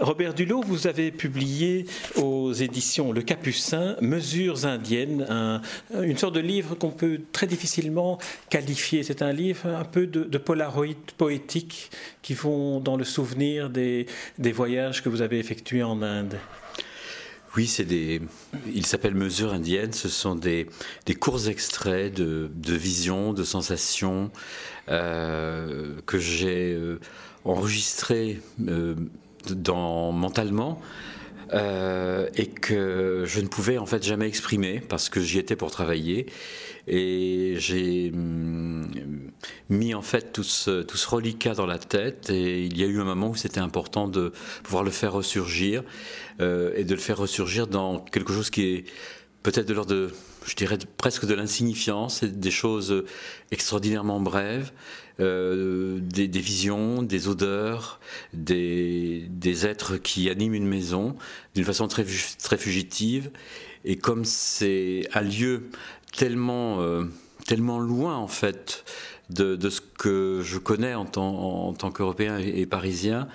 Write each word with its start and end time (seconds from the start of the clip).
Robert 0.00 0.32
Dulot, 0.32 0.62
vous 0.62 0.86
avez 0.86 1.10
publié 1.10 1.84
aux 2.16 2.52
éditions 2.54 3.12
Le 3.12 3.20
Capucin 3.20 3.96
Mesures 4.00 4.64
indiennes, 4.64 5.26
une 5.92 6.16
sorte 6.16 6.34
de 6.34 6.40
livre 6.40 6.74
qu'on 6.74 6.90
peut 6.90 7.20
très 7.32 7.46
difficilement 7.46 8.18
qualifier. 8.48 9.02
C'est 9.02 9.20
un 9.20 9.32
livre 9.32 9.66
un 9.66 9.84
peu 9.84 10.06
de, 10.06 10.24
de 10.24 10.38
polaroid 10.38 10.86
poétique 11.18 11.90
qui 12.22 12.32
vont 12.32 12.80
dans 12.80 12.96
le 12.96 13.04
souvenir 13.04 13.68
des, 13.68 14.06
voyages 14.38 15.02
que 15.02 15.10
vous 15.10 15.20
avez 15.20 15.38
effectués 15.38 15.82
en 15.82 16.00
Inde. 16.00 16.38
Oui, 17.56 17.66
c'est 17.66 17.84
des. 17.84 18.22
Il 18.72 18.86
s'appelle 18.86 19.14
Mesures 19.14 19.52
indiennes. 19.52 19.92
Ce 19.92 20.08
sont 20.08 20.36
des, 20.36 20.66
courts 21.18 21.48
extraits 21.48 22.14
de, 22.14 22.50
de 22.54 22.74
visions, 22.74 23.32
de 23.32 23.44
sensations 23.44 24.30
euh, 24.88 25.94
que 26.06 26.18
j'ai 26.18 26.72
euh, 26.72 27.00
enregistrés 27.44 28.40
euh, 28.66 28.94
dans, 29.48 30.12
mentalement. 30.12 30.80
et 31.52 32.46
que 32.46 33.24
je 33.26 33.40
ne 33.40 33.48
pouvais 33.48 33.78
en 33.78 33.86
fait 33.86 34.02
jamais 34.04 34.28
exprimer 34.28 34.80
parce 34.88 35.08
que 35.08 35.20
j'y 35.20 35.38
étais 35.38 35.56
pour 35.56 35.70
travailler 35.70 36.26
et 36.86 37.54
j'ai 37.58 38.10
mm, 38.10 39.30
mis 39.70 39.94
en 39.94 40.02
fait 40.02 40.32
tout 40.32 40.42
ce, 40.42 40.82
tout 40.82 40.96
ce 40.96 41.08
reliquat 41.08 41.54
dans 41.54 41.66
la 41.66 41.78
tête 41.78 42.30
et 42.30 42.64
il 42.64 42.76
y 42.78 42.82
a 42.82 42.86
eu 42.86 43.00
un 43.00 43.04
moment 43.04 43.30
où 43.30 43.36
c'était 43.36 43.60
important 43.60 44.08
de 44.08 44.32
pouvoir 44.62 44.82
le 44.82 44.90
faire 44.90 45.12
ressurgir 45.12 45.82
euh, 46.40 46.72
et 46.76 46.84
de 46.84 46.94
le 46.94 47.00
faire 47.00 47.18
ressurgir 47.18 47.66
dans 47.68 48.00
quelque 48.00 48.32
chose 48.32 48.50
qui 48.50 48.62
est 48.62 48.84
peut-être 49.42 49.66
de 49.66 49.74
l'ordre 49.74 49.94
de, 49.94 50.10
je 50.46 50.54
dirais 50.54 50.78
presque 50.96 51.26
de 51.26 51.34
l'insignifiance, 51.34 52.24
des 52.24 52.50
choses 52.50 53.04
extraordinairement 53.50 54.20
brèves, 54.20 54.72
euh, 55.20 55.98
des, 56.00 56.28
visions, 56.28 57.02
des 57.02 57.28
odeurs, 57.28 58.00
des, 58.32 59.28
êtres 59.66 59.98
qui 59.98 60.30
animent 60.30 60.54
une 60.54 60.66
maison 60.66 61.14
d'une 61.54 61.64
façon 61.64 61.88
très, 61.88 62.04
fugitive. 62.04 63.30
Et 63.84 63.96
comme 63.96 64.24
c'est 64.24 65.02
un 65.12 65.20
lieu 65.20 65.64
tellement, 66.16 66.80
euh, 66.80 67.04
tellement 67.46 67.80
loin 67.80 68.16
en 68.16 68.28
fait 68.28 68.84
de, 69.28 69.58
ce 69.68 69.80
que 69.80 70.40
je 70.42 70.58
connais 70.58 70.94
en 70.94 71.04
tant, 71.04 71.66
en 71.66 71.72
tant 71.74 71.90
qu'Européen 71.90 72.38
et, 72.38 72.64
Parisien, 72.64 73.28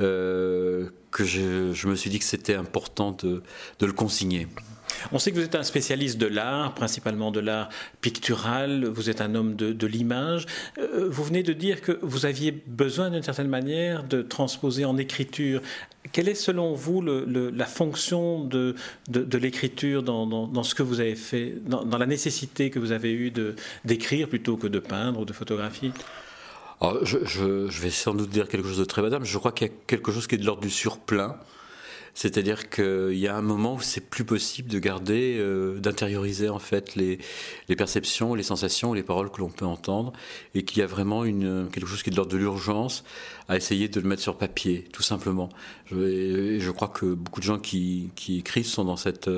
euh, 0.00 0.88
que 1.12 1.24
je, 1.24 1.86
me 1.86 1.94
suis 1.94 2.10
dit 2.10 2.18
que 2.18 2.24
c'était 2.24 2.54
important 2.54 3.12
de 3.12 3.42
le 3.80 3.92
consigner. 3.92 4.48
On 5.12 5.18
sait 5.18 5.30
que 5.30 5.36
vous 5.36 5.44
êtes 5.44 5.54
un 5.54 5.62
spécialiste 5.62 6.18
de 6.18 6.26
l'art, 6.26 6.74
principalement 6.74 7.30
de 7.30 7.40
l'art 7.40 7.68
pictural, 8.00 8.86
vous 8.86 9.10
êtes 9.10 9.20
un 9.20 9.34
homme 9.34 9.54
de, 9.54 9.86
l'image. 9.86 10.46
Euh, 10.78 11.08
vous 11.10 11.24
venez 11.24 11.42
de 11.42 11.52
dire 11.52 11.80
que 11.80 11.98
vous 12.02 12.26
aviez 12.26 12.52
besoin 12.52 13.10
d'une 13.10 13.22
certaine 13.22 13.48
manière 13.48 14.04
de 14.04 14.22
transposer 14.22 14.84
en 14.84 14.96
écriture. 14.96 15.62
Quelle 16.12 16.28
est 16.28 16.34
selon 16.34 16.74
vous 16.74 17.02
la 17.02 17.66
fonction 17.66 18.44
de, 18.44 18.74
l'écriture 19.08 20.02
dans, 20.02 20.62
ce 20.62 20.74
que 20.74 20.82
vous 20.82 21.00
avez 21.00 21.16
fait, 21.16 21.54
dans, 21.66 21.98
la 21.98 22.06
nécessité 22.06 22.70
que 22.70 22.78
vous 22.78 22.92
avez 22.92 23.12
eue 23.12 23.32
d'écrire 23.84 24.28
plutôt 24.28 24.56
que 24.56 24.66
de 24.66 24.78
peindre 24.78 25.20
ou 25.20 25.24
de 25.24 25.32
photographier? 25.32 25.92
Je, 27.02 27.18
je, 27.24 27.80
vais 27.80 27.90
sans 27.90 28.14
doute 28.14 28.30
dire 28.30 28.48
quelque 28.48 28.68
chose 28.68 28.78
de 28.78 28.84
très 28.84 29.02
madame. 29.02 29.24
Je 29.24 29.36
crois 29.36 29.52
qu'il 29.52 29.66
y 29.66 29.70
a 29.70 29.74
quelque 29.86 30.12
chose 30.12 30.26
qui 30.26 30.36
est 30.36 30.38
de 30.38 30.46
l'ordre 30.46 30.62
du 30.62 30.70
surplein. 30.70 31.36
C'est-à-dire 32.14 32.70
qu'il 32.70 33.18
y 33.18 33.28
a 33.28 33.36
un 33.36 33.42
moment 33.42 33.74
où 33.74 33.80
c'est 33.80 34.00
plus 34.00 34.24
possible 34.24 34.68
de 34.68 34.78
garder, 34.78 35.36
euh, 35.38 35.78
d'intérioriser 35.78 36.48
en 36.48 36.58
fait 36.58 36.96
les, 36.96 37.18
perceptions, 37.76 38.34
les 38.34 38.42
sensations, 38.42 38.92
les 38.92 39.02
paroles 39.02 39.30
que 39.30 39.40
l'on 39.40 39.50
peut 39.50 39.64
entendre, 39.64 40.12
et 40.54 40.64
qu'il 40.64 40.80
y 40.80 40.82
a 40.82 40.86
vraiment 40.86 41.24
une, 41.24 41.68
quelque 41.72 41.86
chose 41.86 42.02
qui 42.02 42.10
est 42.10 42.12
de 42.12 42.16
l'ordre 42.16 42.32
de 42.32 42.38
l'urgence 42.38 43.04
à 43.48 43.56
essayer 43.56 43.88
de 43.88 43.98
le 44.00 44.06
mettre 44.06 44.22
sur 44.22 44.36
papier, 44.36 44.84
tout 44.92 45.02
simplement. 45.02 45.48
Je, 45.90 46.70
crois 46.70 46.88
que 46.88 47.06
beaucoup 47.06 47.40
de 47.40 47.46
gens 47.46 47.58
qui, 47.58 48.10
qui, 48.14 48.40
écrivent 48.40 48.66
sont 48.66 48.84
dans 48.84 48.96
cette, 48.96 49.30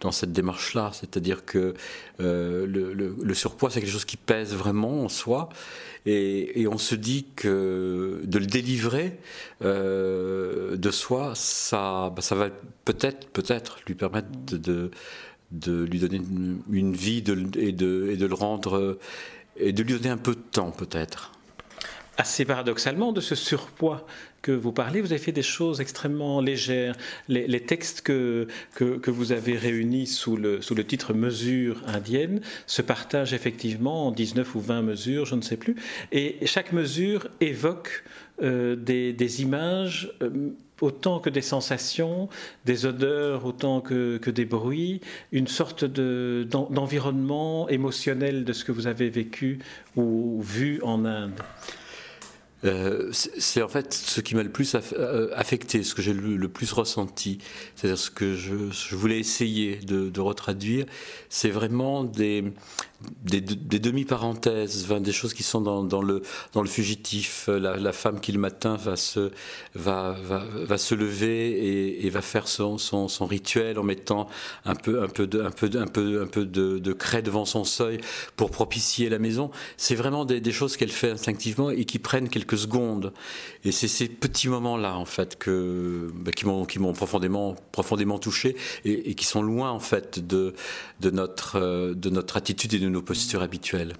dans 0.00 0.12
cette 0.12 0.32
démarche-là, 0.32 0.90
c'est-à-dire 0.92 1.46
que 1.46 1.74
euh, 2.20 2.66
le, 2.66 3.34
surpoids, 3.34 3.70
c'est 3.70 3.80
quelque 3.80 3.90
chose 3.90 4.04
qui 4.04 4.18
pèse 4.18 4.54
vraiment 4.54 5.04
en 5.04 5.08
soi, 5.08 5.48
et, 6.04 6.60
et 6.60 6.68
on 6.68 6.76
se 6.76 6.94
dit 6.94 7.26
que 7.36 8.20
de 8.24 8.38
le 8.38 8.44
délivrer 8.44 9.18
euh, 9.62 10.76
de 10.76 10.90
soi, 10.90 11.32
ça, 11.34 12.12
bah, 12.14 12.22
ça 12.22 12.34
va 12.34 12.48
peut-être, 12.84 13.28
peut-être 13.28 13.78
lui 13.86 13.94
permettre 13.94 14.28
de, 14.50 14.90
lui 15.66 15.98
donner 15.98 16.20
une, 16.70 16.94
vie 16.94 17.18
et, 17.18 17.72
de, 17.72 18.08
et 18.10 18.16
de 18.16 18.26
le 18.26 18.34
rendre 18.34 18.98
et 19.56 19.72
de 19.72 19.82
lui 19.82 19.94
donner 19.94 20.08
un 20.08 20.16
peu 20.16 20.34
de 20.34 20.40
temps 20.40 20.70
peut-être. 20.70 21.32
Assez 22.16 22.44
paradoxalement 22.44 23.12
de 23.12 23.20
ce 23.20 23.34
surpoids 23.34 24.06
que 24.44 24.52
vous 24.52 24.72
parlez, 24.72 25.00
vous 25.00 25.10
avez 25.10 25.22
fait 25.22 25.32
des 25.32 25.42
choses 25.42 25.80
extrêmement 25.80 26.42
légères. 26.42 26.94
Les, 27.28 27.60
textes 27.60 28.02
que, 28.02 28.46
que, 28.74 29.10
vous 29.10 29.32
avez 29.32 29.56
réunis 29.56 30.06
sous 30.06 30.36
le, 30.36 30.60
sous 30.60 30.74
le 30.74 30.84
titre 30.84 31.14
Mesures 31.14 31.80
indiennes 31.86 32.42
se 32.66 32.82
partagent 32.82 33.32
effectivement 33.32 34.08
en 34.08 34.10
19 34.10 34.54
ou 34.54 34.60
20 34.60 34.82
mesures, 34.82 35.24
je 35.24 35.34
ne 35.34 35.40
sais 35.40 35.56
plus, 35.56 35.76
et 36.12 36.36
chaque 36.44 36.72
mesure 36.72 37.28
évoque 37.40 38.04
euh, 38.42 38.76
des, 38.76 39.14
des, 39.14 39.40
images. 39.40 40.12
Euh, 40.22 40.50
autant 40.80 41.20
que 41.20 41.30
des 41.30 41.40
sensations, 41.40 42.28
des 42.66 42.84
odeurs, 42.84 43.46
autant 43.46 43.80
que, 43.80 44.18
que 44.18 44.30
des 44.30 44.44
bruits, 44.44 45.00
une 45.32 45.46
sorte 45.46 45.84
d'environnement 45.84 47.68
émotionnel 47.68 48.44
de 48.44 48.52
ce 48.52 48.64
que 48.64 48.72
vous 48.72 48.88
avez 48.88 49.08
vécu 49.08 49.60
ou 49.96 50.42
vu 50.42 50.80
en 50.82 51.04
Inde. 51.06 51.40
Euh, 52.64 53.10
c'est 53.12 53.62
en 53.62 53.68
fait 53.68 53.92
ce 53.92 54.20
qui 54.20 54.34
m'a 54.34 54.42
le 54.42 54.50
plus 54.50 54.74
euh, 54.74 55.28
affecté, 55.34 55.82
ce 55.82 55.94
que 55.94 56.02
j'ai 56.02 56.14
le, 56.14 56.36
le, 56.36 56.48
plus 56.48 56.72
ressenti. 56.72 57.38
C'est-à-dire 57.76 57.98
ce 57.98 58.10
que 58.10 58.34
je, 58.34 58.70
je 58.70 58.96
voulais 58.96 59.18
essayer 59.18 59.76
de, 59.76 60.08
de 60.08 60.20
retraduire, 60.20 60.86
c'est 61.28 61.50
vraiment 61.50 62.04
des, 62.04 62.44
des, 63.24 63.40
demi-parenthèses, 63.40 64.88
des 64.88 65.12
choses 65.12 65.34
qui 65.34 65.42
sont 65.42 65.60
dans, 65.60 66.02
le, 66.02 66.22
fugitif. 66.66 67.48
La, 67.48 67.76
la, 67.76 67.92
femme 67.92 68.20
qui 68.20 68.32
le 68.32 68.38
matin 68.38 68.76
va 68.76 68.96
se, 68.96 69.30
va, 69.74 70.16
va, 70.22 70.78
se 70.78 70.94
lever 70.94 72.04
et, 72.04 72.10
va 72.10 72.22
faire 72.22 72.48
son, 72.48 72.78
son, 72.78 73.26
rituel 73.26 73.78
en 73.78 73.82
mettant 73.82 74.28
un 74.64 74.74
peu, 74.74 75.02
un 75.02 75.08
peu, 75.08 75.26
de, 75.26 75.42
un 75.42 75.50
peu, 75.50 75.70
un 75.74 75.86
peu, 75.86 76.22
un 76.22 76.26
peu 76.26 76.44
de, 76.44 76.78
de 76.78 76.92
craie 76.92 77.22
devant 77.22 77.44
son 77.44 77.64
seuil 77.64 77.98
pour 78.36 78.50
propicier 78.50 79.08
la 79.08 79.18
maison. 79.18 79.50
C'est 79.76 79.94
vraiment 79.94 80.24
des, 80.24 80.52
choses 80.52 80.76
qu'elle 80.76 80.92
fait 80.92 81.10
instinctivement 81.10 81.70
et 81.70 81.84
qui 81.84 81.98
prennent 81.98 82.28
quelques 82.28 82.58
secondes. 82.58 83.12
Et 83.64 83.72
c'est 83.72 83.88
ces 83.88 84.08
petits 84.08 84.48
moments-là, 84.48 84.96
en 84.96 85.04
fait, 85.04 85.36
que, 85.36 86.10
bah, 86.14 86.30
qui 86.32 86.46
m'ont, 86.46 86.92
profondément, 86.92 87.56
profondément 87.72 88.18
touché 88.18 88.56
et, 88.84 89.14
qui 89.14 89.24
sont 89.24 89.42
loin, 89.42 89.70
en 89.70 89.80
fait, 89.80 90.24
de, 90.24 90.54
de 91.00 91.10
notre, 91.10 91.56
euh, 91.56 91.94
de 91.94 92.10
notre 92.10 92.36
attitude 92.36 92.74
nos 92.88 93.02
postures 93.02 93.42
habituelles. 93.42 93.94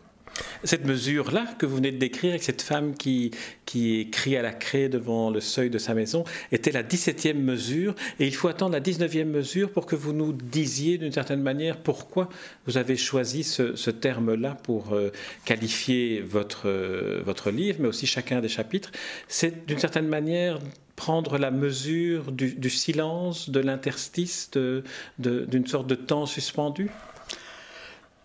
Cette 0.64 0.84
mesure-là 0.84 1.46
que 1.58 1.66
vous 1.66 1.76
venez 1.76 1.92
de 1.92 1.98
décrire, 1.98 2.30
avec 2.30 2.42
cette 2.42 2.62
femme 2.62 2.94
qui, 2.94 3.30
qui 3.66 4.08
crie 4.10 4.36
à 4.36 4.42
la 4.42 4.52
craie 4.52 4.88
devant 4.88 5.30
le 5.30 5.40
seuil 5.40 5.70
de 5.70 5.78
sa 5.78 5.94
maison, 5.94 6.24
était 6.52 6.72
la 6.72 6.82
17e 6.82 7.34
mesure, 7.34 7.94
et 8.18 8.26
il 8.26 8.34
faut 8.34 8.48
attendre 8.48 8.72
la 8.72 8.80
19e 8.80 9.24
mesure 9.24 9.70
pour 9.70 9.86
que 9.86 9.96
vous 9.96 10.12
nous 10.12 10.32
disiez 10.32 10.98
d'une 10.98 11.12
certaine 11.12 11.42
manière 11.42 11.76
pourquoi 11.78 12.28
vous 12.66 12.78
avez 12.78 12.96
choisi 12.96 13.44
ce, 13.44 13.90
terme-là 13.90 14.56
pour 14.62 14.92
euh, 14.92 15.12
qualifier 15.44 16.20
votre, 16.20 16.68
euh, 16.68 17.22
votre 17.24 17.50
livre, 17.50 17.78
mais 17.80 17.88
aussi 17.88 18.06
chacun 18.06 18.40
des 18.40 18.48
chapitres. 18.48 18.90
C'est 19.28 19.66
d'une 19.66 19.78
certaine 19.78 20.08
manière 20.08 20.58
prendre 20.96 21.38
la 21.38 21.50
mesure 21.50 22.32
du, 22.32 22.70
silence, 22.70 23.50
de 23.50 23.60
l'interstice, 23.60 24.50
d'une 24.52 24.82
de, 25.18 25.68
sorte 25.68 25.86
de 25.86 25.96
temps 25.96 26.26
suspendu 26.26 26.90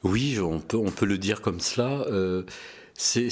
oui, 0.03 0.39
on 0.39 0.59
peut, 0.59 0.77
on 0.77 0.91
peut 0.91 1.05
le 1.05 1.17
dire 1.17 1.41
comme 1.41 1.59
cela. 1.59 2.05
Euh, 2.07 2.43
c'est 2.93 3.29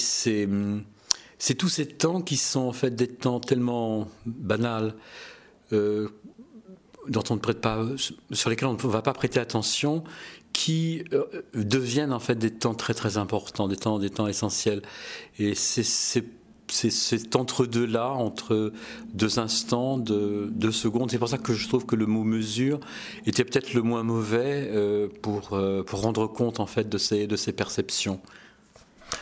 tous 1.58 1.70
ces 1.70 1.86
temps 1.86 2.22
qui 2.22 2.38
sont 2.38 2.62
en 2.62 2.74
fait 2.74 2.92
des 2.92 3.08
temps 3.08 3.40
tellement 3.40 4.08
banals, 4.26 4.96
euh, 5.74 6.10
dont 7.08 7.24
on 7.30 7.36
ne 7.36 7.40
prête 7.40 7.62
pas, 7.62 7.86
sur 8.32 8.50
lesquels 8.50 8.68
on 8.68 8.74
ne 8.74 8.78
va 8.78 9.02
pas 9.02 9.14
prêter 9.14 9.40
attention, 9.40 10.04
qui 10.54 11.04
euh, 11.14 11.26
deviennent 11.54 12.14
en 12.14 12.20
fait 12.20 12.36
des 12.36 12.52
temps 12.52 12.74
très 12.74 12.94
très 12.94 13.18
importants, 13.18 13.68
des 13.68 13.78
temps, 13.78 14.00
des 14.00 14.10
temps 14.10 14.28
essentiels. 14.28 14.82
Et 15.40 15.56
c'est 15.56 16.26
cet 16.70 17.36
entre-deux-là, 17.36 18.10
entre 18.10 18.72
deux 19.14 19.40
instants, 19.40 19.98
de, 19.98 20.50
deux 20.52 20.72
secondes. 20.72 21.10
C'est 21.12 21.20
pour 21.20 21.30
ça 21.30 21.38
que 21.38 21.54
je 21.54 21.68
trouve 21.68 21.86
que 21.86 21.96
le 21.96 22.06
mot 22.06 22.24
mesure 22.24 22.80
était 23.26 23.44
peut-être 23.44 23.74
le 23.74 23.82
moins 23.82 24.04
mauvais 24.04 24.70
euh, 24.72 25.08
pour, 25.22 25.54
euh, 25.54 25.84
pour 25.84 26.02
rendre 26.02 26.28
compte 26.28 26.60
en 26.60 26.66
fait 26.66 26.90
de 26.90 26.98
ces, 26.98 27.28
de 27.28 27.36
ces 27.36 27.54
perceptions. 27.54 28.20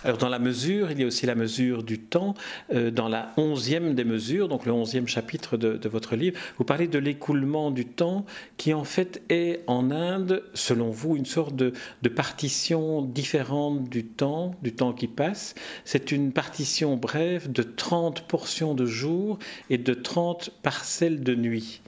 Alors 0.06 0.20
dans 0.20 0.30
la 0.30 0.38
mesure, 0.38 0.92
il 0.92 1.00
y 1.00 1.04
a 1.04 1.08
aussi 1.08 1.26
la 1.26 1.34
mesure 1.34 1.82
du 1.82 1.98
temps. 1.98 2.36
Euh, 2.72 2.92
dans 2.92 3.10
la 3.10 3.34
onzième 3.38 3.96
des 3.96 4.04
mesures, 4.04 4.48
donc 4.48 4.68
le 4.68 4.72
onzième 4.72 5.08
chapitre 5.08 5.58
de, 5.58 5.90
votre 5.90 6.16
livre, 6.16 6.40
vous 6.60 6.64
parlez 6.64 6.88
de 6.88 7.00
l'écoulement 7.00 7.72
du 7.72 7.86
temps 7.86 8.24
qui 8.58 8.76
en 8.76 8.84
fait 8.84 9.24
est 9.30 9.64
en 9.66 9.90
Inde, 9.90 10.44
selon 10.54 10.92
vous, 10.92 11.16
une 11.16 11.26
sorte 11.26 11.56
de, 11.56 11.74
de 12.04 12.10
partition 12.10 13.02
différente 13.02 13.90
du 13.90 14.06
temps, 14.06 14.54
du 14.62 14.76
temps 14.76 14.94
qui 14.94 15.08
passe. 15.08 15.56
C'est 15.86 16.12
une 16.12 16.32
partition 16.32 16.98
brève 16.98 17.52
de 17.52 17.64
30 17.64 18.28
portions 18.28 18.76
de 18.76 18.86
jour 18.86 19.40
et 19.72 19.80
de 19.80 19.96
30 19.96 20.52
parcelles 20.62 21.24
de 21.24 21.34
nuit. 21.34 21.82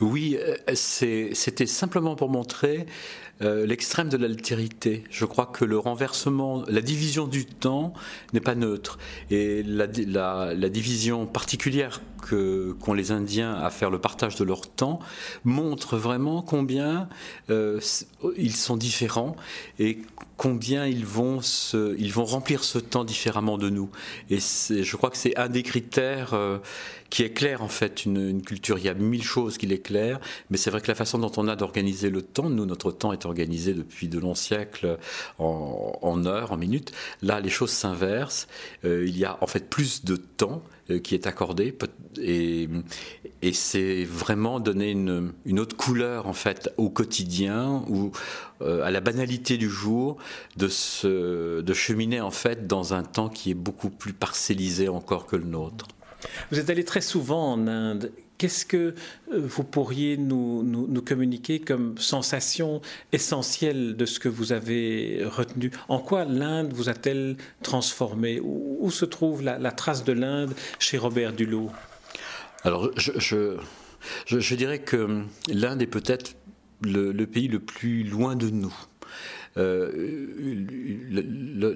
Oui, 0.00 0.38
euh, 0.40 0.56
c'était 0.74 1.66
simplement 1.66 2.16
pour 2.16 2.28
montrer 2.28 2.86
euh, 3.42 3.66
l'extrême 3.66 4.08
de 4.08 4.16
l'altérité. 4.16 5.02
Je 5.10 5.24
crois 5.24 5.46
que 5.46 5.64
le 5.64 5.76
renversement, 5.76 6.62
la 6.68 6.80
division 6.80 7.26
du 7.26 7.46
temps 7.46 7.92
n'est 8.32 8.40
pas 8.40 8.54
neutre. 8.54 8.96
Et 9.30 9.64
la, 9.64 9.88
division 9.88 11.26
particulière 11.26 12.00
qu'ont 12.28 12.94
les 12.94 13.10
Indiens 13.10 13.54
à 13.54 13.70
faire 13.70 13.90
le 13.90 14.00
partage 14.00 14.36
de 14.36 14.44
leur 14.44 14.70
temps 14.70 15.00
montre 15.42 15.96
vraiment 15.96 16.42
combien 16.42 17.08
euh, 17.50 17.80
ils 18.36 18.54
sont 18.54 18.76
différents 18.76 19.34
combien 20.36 20.86
ils 20.86 21.04
vont, 21.04 21.40
ils 21.72 22.12
vont 22.12 22.24
remplir 22.24 22.64
ce 22.64 22.78
temps 22.78 23.04
différemment 23.04 23.58
de 23.58 23.70
nous. 23.70 23.90
Et 24.30 24.38
je 24.38 24.96
crois 24.96 25.10
que 25.10 25.16
c'est 25.16 25.36
un 25.36 25.48
des 25.48 25.62
critères 25.62 26.34
euh, 26.34 26.58
qui 27.10 27.22
éclaire 27.22 27.62
en 27.62 27.68
fait 27.68 28.04
une, 28.04 28.42
culture. 28.42 28.78
Il 28.78 28.84
y 28.84 28.88
a 28.88 28.94
mille 28.94 29.22
choses 29.22 29.58
qui 29.58 29.66
l'éclairent, 29.66 30.20
mais 30.50 30.56
c'est 30.56 30.70
vrai 30.70 30.80
que 30.80 30.88
la 30.88 30.94
façon 30.94 31.18
dont 31.18 31.32
on 31.36 31.48
a 31.48 31.56
d'organiser 31.56 32.10
le 32.10 32.22
temps, 32.22 32.50
nous, 32.50 32.66
notre 32.66 32.90
temps 32.90 33.12
est 33.12 33.26
organisé 33.26 33.74
depuis 33.74 34.08
de 34.08 34.18
longs 34.18 34.34
siècles 34.34 34.98
en, 35.38 36.26
heures, 36.26 36.52
en 36.52 36.56
minutes. 36.56 36.92
Là, 37.22 37.40
les 37.40 37.50
choses 37.50 37.70
s'inversent. 37.70 38.48
Euh, 38.84 39.04
il 39.06 39.16
y 39.16 39.24
a 39.24 39.38
en 39.40 39.46
fait 39.46 39.68
plus 39.68 40.04
de 40.04 40.16
temps 40.16 40.62
qui 41.02 41.14
est 41.14 41.26
accordé 41.26 41.74
et, 42.20 42.68
c'est 43.52 44.04
vraiment 44.04 44.58
donner 44.60 44.90
une, 44.90 45.32
une, 45.44 45.60
autre 45.60 45.76
couleur 45.76 46.26
en 46.26 46.32
fait 46.32 46.70
au 46.76 46.88
quotidien 46.88 47.84
ou 47.88 48.10
euh, 48.62 48.82
à 48.82 48.90
la 48.90 49.00
banalité 49.00 49.56
du 49.58 49.68
jour 49.68 50.16
de, 50.56 50.68
se, 50.68 51.60
de 51.60 51.74
cheminer 51.74 52.20
en 52.20 52.30
fait 52.30 52.66
dans 52.66 52.94
un 52.94 53.02
temps 53.02 53.28
qui 53.28 53.50
est 53.50 53.54
beaucoup 53.54 53.90
plus 53.90 54.12
parcellisé 54.12 54.88
encore 54.88 55.26
que 55.26 55.36
le 55.36 55.44
nôtre. 55.44 55.88
Vous 56.50 56.58
êtes 56.58 56.70
allé 56.70 56.84
très 56.84 57.02
souvent 57.02 57.52
en 57.52 57.66
Inde. 57.66 58.12
Qu'est-ce 58.38 58.66
que 58.66 58.76
euh, 58.76 58.92
vous 59.32 59.64
pourriez 59.64 60.16
nous, 60.16 61.02
communiquer 61.06 61.60
comme 61.60 61.96
sensation 61.98 62.80
essentielle 63.12 63.96
de 63.96 64.06
ce 64.06 64.18
que 64.18 64.28
vous 64.28 64.52
avez 64.52 65.24
retenu? 65.24 65.70
En 65.88 65.98
quoi 65.98 66.24
l'Inde 66.24 66.72
vous 66.72 66.88
a-t-elle 66.88 67.36
transformé? 67.62 68.40
Où, 68.42 68.90
se 68.90 69.04
trouve 69.04 69.42
la, 69.42 69.72
trace 69.72 70.04
de 70.04 70.12
l'Inde 70.12 70.54
chez 70.78 70.98
Robert 70.98 71.32
Dulot 71.32 71.70
Alors, 72.64 72.90
je, 72.96 73.12
je, 73.18 73.56
je, 74.26 74.54
dirais 74.54 74.80
que 74.80 75.22
l'Inde 75.48 75.82
est 75.82 75.86
peut-être 75.86 76.36
le, 76.82 77.24
pays 77.24 77.48
le 77.48 77.60
plus 77.60 78.04
loin 78.04 78.36
de 78.36 78.50
nous. 78.50 78.74
Euh, 79.56 79.90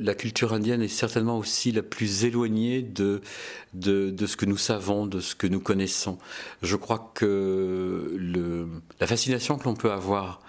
la 0.01 0.15
culture 0.15 0.53
indienne 0.53 0.83
est 0.83 0.89
certainement 0.89 1.39
aussi 1.39 1.73
la 1.73 1.83
plus 1.83 2.25
éloignée 2.25 2.83
de, 2.83 3.21
de, 3.75 4.27
ce 4.27 4.37
que 4.37 4.47
nous 4.47 4.57
savons, 4.57 5.07
de 5.07 5.21
ce 5.21 5.35
que 5.35 5.47
nous 5.47 5.61
connaissons. 5.61 6.19
Je 6.63 6.77
crois 6.77 7.13
que 7.15 8.17
la 9.01 9.07
fascination 9.07 9.59
que 9.59 9.65
l'on 9.65 9.75
peut 9.75 9.93
avoir 9.93 10.41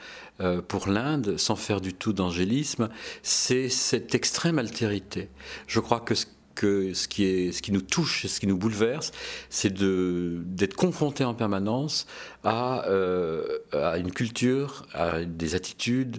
euh, 0.42 0.62
pour 0.62 0.88
l'Inde, 0.88 1.38
sans 1.38 1.56
faire 1.56 1.82
du 1.82 1.94
tout 1.94 2.14
d'angélisme, 2.14 2.90
c'est 3.24 3.70
cette 3.70 4.16
extrême 4.16 4.58
altérité. 4.58 5.30
Je 5.68 5.80
crois 5.80 6.00
que 6.00 6.16
ce 6.16 6.26
que 6.60 6.94
ce 6.94 7.08
qui, 7.08 7.24
est, 7.24 7.52
ce 7.54 7.62
qui 7.62 7.72
nous 7.72 7.82
touche, 7.82 8.26
ce 8.26 8.40
qui 8.40 8.46
nous 8.46 8.58
bouleverse, 8.58 9.14
c'est 9.50 9.74
d'être 9.74 10.76
confronté 10.76 11.24
en 11.24 11.34
permanence 11.34 12.06
à, 12.44 12.86
euh, 12.88 13.60
à, 13.72 13.98
une 13.98 14.12
culture, 14.12 14.86
à 14.94 15.24
des 15.24 15.56
attitudes, 15.56 16.18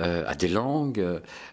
euh, 0.00 0.24
à 0.26 0.34
des 0.34 0.48
langues 0.48 1.04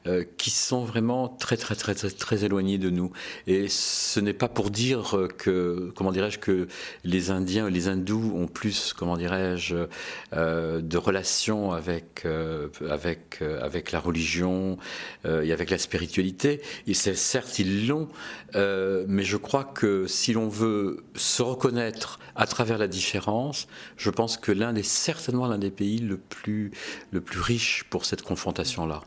euh, 0.07 0.23
qui 0.37 0.49
sont 0.49 0.83
vraiment 0.83 1.27
très, 1.27 1.57
très, 1.57 1.75
très, 1.75 1.95
très, 1.95 2.09
très 2.09 2.45
éloignées 2.45 2.77
de 2.77 2.89
nous. 2.89 3.11
Et 3.45 3.67
ce 3.69 4.19
n'est 4.19 4.33
pas 4.33 4.47
pour 4.47 4.69
dire 4.69 5.27
que, 5.37 5.91
comment 5.95 6.11
dirais-je, 6.11 6.39
que 6.39 6.67
les 7.03 7.29
Indiens, 7.29 7.69
les 7.69 7.87
Hindous 7.87 8.33
ont 8.35 8.47
plus, 8.47 8.93
comment 8.93 9.17
dirais-je, 9.17 9.75
de 10.33 10.97
relations 10.97 11.71
avec, 11.71 12.25
avec, 12.89 13.41
avec 13.61 13.91
la 13.91 13.99
religion 13.99 14.77
et 15.25 15.51
avec 15.51 15.69
la 15.69 15.77
spiritualité. 15.77 16.61
Et 16.85 16.93
certes, 16.93 17.59
ils 17.59 17.87
l'ont, 17.87 18.07
mais 18.55 19.23
je 19.23 19.37
crois 19.37 19.63
que 19.63 20.07
si 20.07 20.33
l'on 20.33 20.47
veut 20.47 21.03
se 21.15 21.41
reconnaître 21.41 22.19
à 22.35 22.45
travers 22.45 22.77
la 22.77 22.87
différence, 22.87 23.67
je 23.97 24.09
pense 24.09 24.37
que 24.37 24.51
l'Inde 24.51 24.77
est 24.77 24.83
certainement 24.83 25.47
l'un 25.47 25.57
des 25.57 25.71
pays 25.71 25.99
le 25.99 26.17
plus, 26.17 26.71
le 27.11 27.19
plus 27.19 27.41
riche 27.41 27.83
pour 27.89 28.05
cette 28.05 28.21
confrontation-là. 28.37 29.01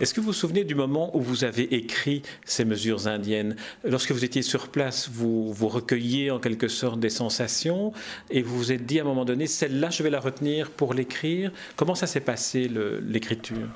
Est-ce 0.00 0.14
que 0.14 0.20
vous 0.20 0.28
vous 0.28 0.32
souvenez 0.32 0.64
du 0.64 0.74
moment 0.74 1.14
où 1.16 1.20
vous 1.20 1.44
avez 1.44 1.74
écrit 1.74 2.22
ces 2.44 2.64
mesures 2.64 3.06
indiennes 3.06 3.56
Lorsque 3.84 4.10
vous 4.12 4.24
étiez 4.24 4.42
sur 4.42 4.68
place, 4.68 5.10
vous, 5.12 5.52
vous 5.52 5.68
recueilliez 5.68 6.30
en 6.30 6.38
quelque 6.38 6.68
sorte 6.68 6.98
des 6.98 7.10
sensations 7.10 7.92
et 8.30 8.40
vous 8.42 8.56
vous 8.56 8.72
êtes 8.72 8.86
dit 8.86 8.98
à 8.98 9.02
un 9.02 9.06
moment 9.06 9.26
donné, 9.26 9.46
celle-là, 9.46 9.90
je 9.90 10.02
vais 10.02 10.10
la 10.10 10.20
retenir 10.20 10.70
pour 10.70 10.94
l'écrire. 10.94 11.52
Comment 11.76 11.94
ça 11.94 12.06
s'est 12.06 12.20
passé, 12.20 12.70
l'écriture? 13.02 13.68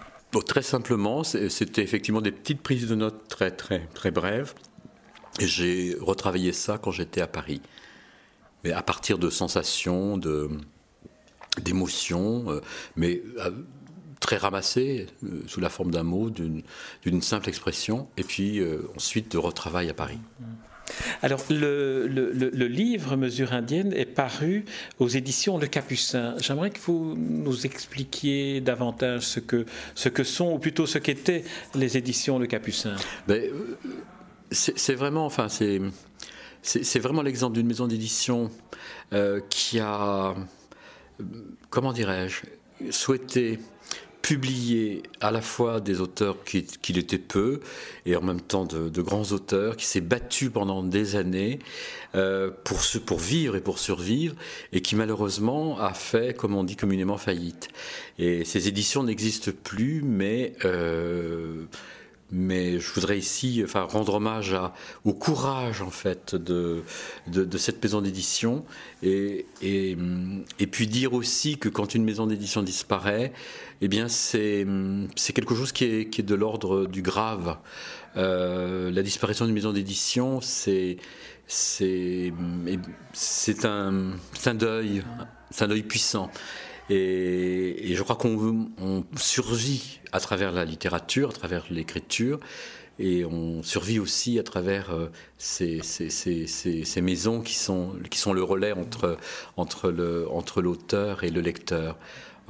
Très 0.46 0.62
simplement, 0.62 1.23
c'était 1.25 1.82
effectivement 1.82 2.20
des 2.23 2.32
petites 2.32 2.62
prises 2.62 2.87
de 2.87 2.94
notes 2.94 3.29
très, 3.29 3.50
très, 3.50 3.88
très 3.94 4.11
brèves. 4.11 4.55
J'ai 5.40 5.96
retravaillé 6.00 6.52
ça 6.52 6.79
quand 6.79 6.93
j'étais 6.93 7.20
à 7.20 7.26
Paris 7.26 7.61
mais 8.64 8.73
à 8.73 8.82
partir 8.82 9.19
de 9.19 9.31
sensations, 9.31 10.17
de, 10.19 10.50
d'émotions, 11.61 12.44
euh, 12.49 12.61
mais 12.96 13.23
euh, 13.38 13.50
très 14.28 14.36
ramassées 14.36 15.06
euh, 15.25 15.42
sous 15.46 15.60
la 15.60 15.70
forme 15.70 15.90
d'un 15.90 16.02
mot, 16.02 16.28
d'une, 16.28 17.22
simple 17.22 17.48
expression, 17.48 18.08
et 18.19 18.25
puis 18.25 18.60
ensuite 18.94 19.32
de 19.32 19.38
retravail 19.38 19.88
à 19.88 19.94
Paris. 19.94 20.19
Alors, 21.22 21.40
le, 21.50 22.06
le, 22.06 22.66
livre 22.66 23.16
Mesure 23.16 23.52
indienne 23.52 23.92
est 23.94 24.06
paru 24.06 24.64
aux 24.98 25.08
éditions 25.08 25.56
Le 25.58 25.66
Capucin. 25.66 26.34
J'aimerais 26.40 26.70
que 26.70 26.78
vous 26.80 27.14
nous 27.16 27.64
expliquiez 27.66 28.60
davantage 28.60 29.22
ce 29.22 29.40
que, 29.40 29.64
ce 29.94 30.08
que 30.08 30.25
sont, 30.25 30.52
ou 30.52 30.58
plutôt 30.58 30.87
ce 30.87 30.99
qu'étaient 30.99 31.44
les 31.75 31.97
éditions 31.97 32.38
Le 32.38 32.47
Capucin. 32.47 32.97
Ben, 33.26 33.50
c'est, 34.50 34.94
vraiment, 34.94 35.25
enfin, 35.25 35.49
c'est, 35.49 35.80
c'est 36.62 36.99
vraiment 36.99 37.23
l'exemple 37.23 37.54
d'une 37.54 37.66
maison 37.66 37.87
d'édition 37.87 38.50
euh, 39.12 39.40
qui 39.49 39.80
a, 39.80 40.35
comment 41.70 41.92
dirais-je, 41.92 42.42
souhaité 42.90 43.58
publier 44.28 45.02
à 45.23 45.30
la 45.30 45.40
fois 45.40 45.80
des 45.80 46.02
auteurs 46.02 46.44
qui, 46.44 46.62
qui 46.62 46.92
étaient 46.92 47.16
peu 47.16 47.61
et 48.04 48.14
en 48.14 48.20
même 48.20 48.42
temps 48.42 48.66
de, 48.66 49.00
grands 49.00 49.32
auteurs, 49.32 49.75
qui 49.75 49.87
s'est 49.87 50.02
battu 50.02 50.50
pendant 50.50 50.82
des 50.82 51.16
années 51.16 51.61
euh, 52.14 52.50
pour, 52.62 52.78
pour 53.06 53.18
vivre 53.20 53.56
et 53.56 53.62
pour 53.62 53.78
survivre 53.78 54.35
et 54.75 54.82
qui 54.82 54.97
malheureusement 54.97 55.80
a 55.80 55.94
fait, 55.94 56.37
comme 56.37 56.54
on 56.54 56.62
dit 56.62 56.76
communément, 56.76 57.16
faillite. 57.16 57.68
Et 58.18 58.44
ces 58.44 58.68
éditions 58.68 59.02
n'existent 59.02 59.52
plus, 59.64 60.02
mais... 60.04 60.52
Euh, 60.66 61.64
mais 62.30 62.78
je 62.78 62.92
voudrais 62.92 63.18
ici 63.18 63.62
enfin, 63.64 63.82
rendre 63.82 64.14
hommage 64.14 64.54
au 65.04 65.14
courage 65.14 65.80
en 65.80 65.90
fait 65.90 66.35
de, 66.35 66.82
de, 67.26 67.58
cette 67.58 67.82
maison 67.82 68.02
d'édition 68.02 68.64
et, 69.02 69.47
et, 69.62 69.97
puis 70.70 70.87
dire 70.87 71.14
aussi 71.14 71.56
que 71.56 71.68
quand 71.68 71.94
une 71.94 72.04
maison 72.04 72.26
d'édition 72.26 72.62
disparaît, 72.62 73.32
eh 73.80 73.88
bien 73.88 74.08
c'est, 74.08 74.66
quelque 75.35 75.54
chose 75.54 75.73
qui 75.73 75.85
est, 75.85 76.11
qui 76.11 76.20
est 76.20 76.25
de 76.25 76.35
l'ordre 76.35 76.87
du 76.87 77.02
grave. 77.02 77.56
Euh, 78.16 78.90
la 78.90 79.02
disparition 79.02 79.47
d'une 79.47 79.54
maison 79.54 79.73
d'édition, 79.73 80.40
c'est, 80.40 80.99
c'est, 81.47 82.32
un, 83.64 84.12
un 84.44 84.54
deuil, 84.54 85.02
c'est 85.50 85.64
un 85.64 85.68
deuil 85.68 85.82
puissant. 85.82 86.30
Et, 86.90 87.95
je 87.95 88.02
crois 88.02 88.16
qu'on 88.16 89.04
survit 89.16 90.00
à 90.12 90.21
travers 90.21 90.52
la 90.52 90.64
littérature, 90.64 91.30
à 91.30 91.33
travers 91.33 91.64
l'écriture, 91.71 92.40
et 92.99 93.25
on 93.25 93.62
survit 93.62 93.99
aussi 93.99 94.38
à 94.38 94.42
travers 94.42 94.90
euh, 94.90 95.07
ces, 95.38 95.80
maisons 97.00 97.40
qui 97.42 97.54
sont, 97.54 97.92
qui 98.11 98.18
sont 98.18 98.33
le 98.33 98.42
relais 98.42 98.73
entre, 98.73 99.18
entre, 99.57 99.90
le, 99.90 100.28
entre 100.30 100.62
l'auteur 100.62 101.23
et 101.25 101.30
le 101.30 101.40
lecteur. 101.40 101.97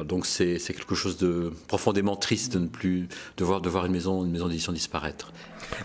Donc 0.04 0.26
c'est, 0.26 0.58
quelque 0.58 0.94
chose 0.94 1.16
de 1.18 1.52
profondément 1.66 2.14
triste 2.14 2.52
de 2.54 2.60
ne 2.60 2.68
plus 2.68 3.08
de 3.36 3.44
voir, 3.44 3.60
de 3.60 3.68
voir 3.68 3.86
une 3.86 3.92
maison, 3.92 4.24
une 4.24 4.30
maison 4.30 4.48
d'édition 4.48 4.72
disparaître. 4.72 5.32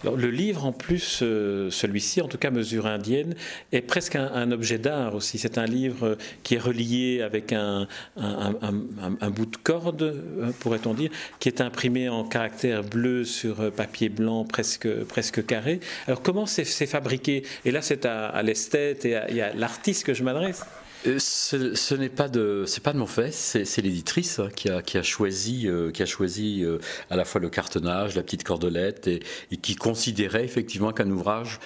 Alors, 0.04 0.16
le 0.16 0.30
livre, 0.30 0.66
en 0.66 0.72
plus, 0.72 1.20
euh, 1.22 1.70
celui-ci, 1.70 2.22
en 2.22 2.28
tout 2.28 2.38
cas 2.38 2.52
Mesure 2.52 2.86
indienne, 2.86 3.36
est 3.72 3.82
presque 3.82 4.16
un, 4.16 4.52
objet 4.52 4.78
d'art 4.78 5.16
aussi. 5.16 5.40
C'est 5.40 5.58
un 5.58 5.66
livre 5.66 6.18
qui 6.44 6.56
est 6.56 6.60
relié 6.60 7.22
avec 7.22 7.54
un, 7.54 7.88
un, 8.16 9.30
bout 9.30 9.48
de 9.48 9.58
corde, 9.58 10.04
euh, 10.04 10.52
pourrait-on 10.60 10.94
dire, 10.94 11.10
qui 11.40 11.50
est 11.50 11.60
imprimé 11.60 12.08
en 12.08 12.24
caractère 12.24 12.84
bleu 12.84 13.26
sur 13.26 13.72
papier 13.72 14.10
blanc 14.10 14.46
presque, 14.46 14.88
presque 15.06 15.46
carré. 15.46 15.80
Alors 16.08 16.22
comment 16.22 16.46
c'est, 16.46 16.64
fabriqué? 16.86 17.44
Et 17.66 17.72
là, 17.72 17.82
c'est 17.82 18.06
à, 18.06 18.42
l'esthète 18.44 19.06
et 19.06 19.16
à 19.16 19.54
l'artiste 19.54 20.06
que 20.06 20.14
je 20.14 20.24
m'adresse. 20.24 20.64
Euh, 21.06 21.20
ce, 21.20 21.96
n'est 21.96 22.10
pas 22.10 22.30
de, 22.30 22.64
c'est 22.66 22.82
pas 22.82 22.94
de 22.94 22.98
mon 22.98 23.06
fait, 23.06 23.32
c'est, 23.32 23.82
l'éditrice 23.82 24.40
hein, 24.40 24.50
qui, 24.56 24.70
a, 24.70 24.82
qui 24.82 24.98
a 24.98 25.04
choisi, 25.04 25.68
euh, 25.68 25.92
qui 25.92 26.02
a 26.02 26.06
choisi 26.06 26.64
euh, 26.64 26.80
à 27.10 27.16
la 27.16 27.26
fois 27.26 27.42
le 27.42 27.50
cartonnage, 27.50 28.16
la 28.16 28.24
petite 28.24 28.44
cordelette, 28.44 29.08
et, 29.08 29.22
qui 29.62 29.76
considérait 29.76 30.46
effectivement 30.46 30.92
qu'un 30.92 31.10
ouvrage 31.10 31.60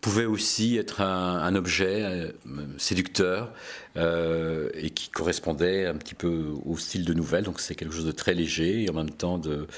pouvait 0.00 0.24
aussi 0.24 0.76
être 0.78 1.00
un, 1.00 1.54
objet 1.54 2.34
séducteur 2.76 3.52
et 3.96 4.90
qui 4.90 5.08
correspondait 5.10 5.86
un 5.86 5.94
petit 5.94 6.14
peu 6.14 6.46
au 6.64 6.76
style 6.76 7.04
de 7.04 7.14
nouvelle. 7.14 7.44
Donc 7.44 7.60
c'est 7.60 7.76
quelque 7.76 7.94
chose 7.94 8.06
de 8.06 8.12
très 8.12 8.34
léger 8.34 8.82
et 8.82 8.90
en 8.90 8.94
même 8.94 9.10
temps 9.10 9.38
de, 9.38 9.68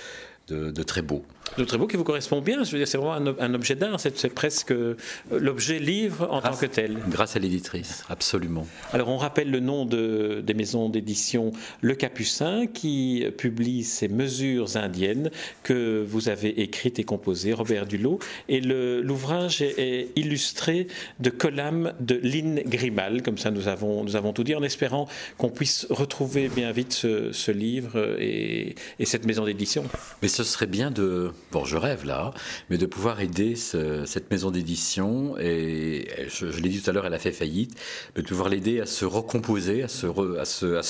de 0.49 0.82
très 0.82 1.02
beau 1.02 1.26
de 1.58 1.64
très 1.64 1.78
beau 1.78 1.86
qui 1.86 1.96
vous 1.96 2.04
correspond 2.04 2.40
bien. 2.40 2.64
Je 2.64 2.72
veux 2.72 2.78
dire, 2.78 2.88
c'est 2.88 2.98
vraiment 2.98 3.34
un, 3.38 3.54
objet 3.54 3.74
d'art. 3.76 4.00
C'est 4.00 4.34
presque 4.34 4.72
euh, 4.72 4.96
l'objet 5.30 5.78
livre 5.78 6.26
en 6.30 6.40
tant 6.40 6.56
que 6.56 6.66
tel. 6.66 6.98
Grâce 7.08 7.36
à 7.36 7.38
l'éditrice, 7.38 8.02
absolument. 8.08 8.66
Alors, 8.92 9.08
on 9.08 9.16
rappelle 9.16 9.50
le 9.50 9.60
nom 9.60 9.84
de, 9.84 10.42
des 10.44 10.54
maisons 10.54 10.88
d'édition 10.88 11.52
Le 11.80 11.94
Capucin 11.94 12.66
qui 12.66 13.24
publie 13.38 13.84
ces 13.84 14.08
mesures 14.08 14.76
indiennes 14.76 15.30
que 15.62 16.04
vous 16.06 16.28
avez 16.28 16.60
écrites 16.62 16.98
et 16.98 17.04
composées, 17.04 17.52
Robert 17.52 17.86
Dulot. 17.86 18.18
Et 18.48 18.60
l'ouvrage 18.60 19.62
est, 19.62 20.08
illustré 20.16 20.88
de 21.20 21.30
Colam 21.30 21.92
de 22.00 22.18
Lynn 22.22 22.62
Grimal. 22.66 23.22
Comme 23.22 23.38
ça, 23.38 23.50
nous 23.50 23.68
avons, 23.68 24.02
nous 24.04 24.16
avons 24.16 24.32
tout 24.32 24.44
dit 24.44 24.54
en 24.54 24.62
espérant 24.62 25.06
qu'on 25.38 25.50
puisse 25.50 25.86
retrouver 25.90 26.48
bien 26.48 26.72
vite 26.72 26.92
ce, 26.92 27.50
livre 27.50 28.16
et, 28.18 28.74
et 28.98 29.04
cette 29.04 29.26
maison 29.26 29.44
d'édition. 29.44 29.84
Mais 30.22 30.28
ce 30.28 30.42
serait 30.42 30.66
bien 30.66 30.90
de 30.90 31.32
bon, 31.52 31.64
je 31.64 31.76
rêve 31.76 32.04
là, 32.04 32.32
mais 32.70 32.78
de 32.78 32.86
pouvoir 32.86 33.20
aider 33.20 33.56
cette 33.56 34.30
maison 34.30 34.50
d'édition, 34.50 35.36
et 35.38 36.06
je, 36.28 36.46
l'ai 36.46 36.68
dit 36.68 36.80
tout 36.80 36.90
à 36.90 36.92
l'heure, 36.92 37.06
elle 37.06 37.14
a 37.14 37.18
fait 37.18 37.32
faillite, 37.32 37.78
de 38.14 38.22
pouvoir 38.22 38.48
l'aider 38.48 38.80
à 38.80 38.86
se 38.86 39.04
recomposer, 39.04 39.82
à 39.82 39.88
se, 39.88 40.06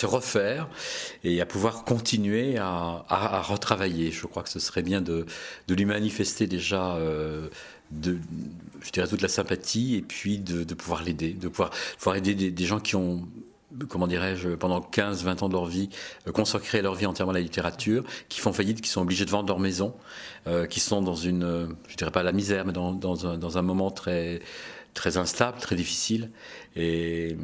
refaire, 0.06 0.68
et 1.22 1.40
à 1.40 1.46
pouvoir 1.46 1.84
continuer 1.84 2.56
à, 2.58 3.42
retravailler. 3.48 4.10
Je 4.10 4.26
crois 4.26 4.42
que 4.42 4.50
ce 4.50 4.60
serait 4.60 4.82
bien 4.82 5.00
de, 5.00 5.26
lui 5.68 5.84
manifester 5.84 6.46
déjà... 6.46 6.96
Euh, 6.96 7.48
je 8.02 8.90
dirais 8.92 9.06
toute 9.06 9.22
la 9.22 9.28
sympathie 9.28 9.94
et 9.94 10.02
puis 10.02 10.38
de, 10.38 10.74
pouvoir 10.74 11.04
l'aider, 11.04 11.32
de 11.32 11.48
pouvoir 11.48 11.70
aider 12.16 12.34
des 12.34 12.64
gens 12.64 12.80
qui 12.80 12.96
ont 12.96 13.28
comment 13.88 14.06
dirais-je, 14.06 14.50
pendant 14.50 14.80
15-20 14.80 15.44
ans 15.44 15.48
de 15.48 15.54
leur 15.54 15.66
vie, 15.66 15.88
euh, 16.26 16.32
consacrer 16.32 16.82
leur 16.82 16.94
vie 16.94 17.06
entièrement 17.06 17.32
à 17.32 17.34
la 17.34 17.40
littérature, 17.40 18.04
qui 18.28 18.40
font 18.40 18.52
faillite, 18.52 18.80
qui 18.80 18.88
sont 18.88 19.02
obligés 19.02 19.24
de 19.24 19.30
vendre 19.30 19.48
leur 19.48 19.58
maison, 19.58 19.94
euh, 20.46 20.66
qui 20.66 20.80
sont 20.80 21.02
dans 21.02 21.14
une, 21.14 21.44
euh, 21.44 21.66
je 21.88 21.96
dirais 21.96 22.10
pas 22.10 22.22
la 22.22 22.32
misère, 22.32 22.64
mais 22.64 22.72
dans, 22.72 22.92
dans, 22.92 23.26
un, 23.26 23.38
dans 23.38 23.58
un, 23.58 23.62
moment 23.62 23.90
très, 23.90 24.40
très 24.94 25.16
instable, 25.16 25.58
très 25.58 25.76
difficile. 25.76 26.30
Et, 26.76 27.36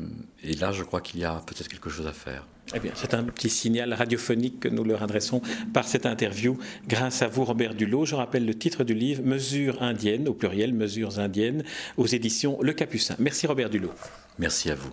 et 0.43 0.55
là, 0.55 0.73
je 0.73 0.83
crois 0.83 1.01
qu'il 1.01 1.21
y 1.21 1.25
a 1.25 1.43
peut-être 1.47 1.69
quelque 1.69 1.91
chose 1.91 2.07
à 2.07 2.13
faire. 2.13 2.47
Eh 2.73 2.79
bien, 2.79 2.93
c'est 2.95 3.15
un 3.15 3.25
petit 3.25 3.51
signal 3.51 3.93
radiophonique 3.93 4.61
que 4.61 4.69
nous 4.69 4.85
leur 4.85 5.03
adressons 5.03 5.43
par 5.75 5.89
cette 5.89 6.07
interview. 6.07 6.57
Grâce 6.87 7.23
à 7.23 7.27
vous, 7.27 7.45
Robert 7.45 7.75
Dulot, 7.75 8.05
je 8.05 8.15
rappelle 8.15 8.47
le 8.47 8.55
titre 8.55 8.85
du 8.85 8.95
livre 8.95 9.25
Mesures 9.25 9.83
indiennes, 9.83 10.29
au 10.29 10.35
pluriel, 10.35 10.73
Mesures 10.73 11.19
indiennes, 11.19 11.65
aux 11.97 12.07
éditions 12.07 12.59
Le 12.63 12.73
Capucin. 12.73 13.17
Merci, 13.19 13.49
Robert 13.49 13.71
Dulot. 13.71 13.93
Merci 14.39 14.71
à 14.71 14.77
vous. 14.77 14.93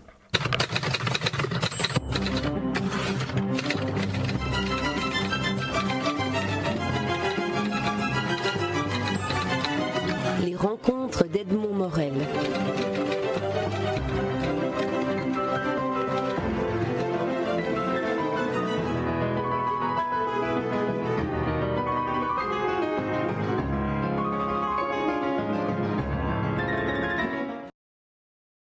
d'Edmond 11.26 11.74
Morel. 11.74 12.27